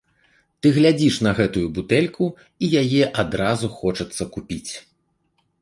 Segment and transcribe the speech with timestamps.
[0.61, 2.31] Ты глядзіш на гэтую бутэльку,
[2.63, 4.67] і яе адразу хочацца купіць.